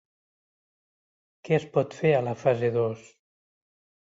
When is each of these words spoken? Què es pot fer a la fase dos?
Què 1.49 1.53
es 1.59 1.67
pot 1.77 1.99
fer 1.99 2.15
a 2.21 2.25
la 2.31 2.35
fase 2.45 2.73
dos? 2.79 3.05